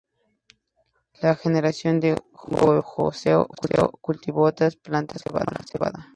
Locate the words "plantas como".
4.75-5.37